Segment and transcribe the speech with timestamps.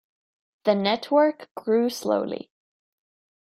[0.63, 2.49] The network grew slowly.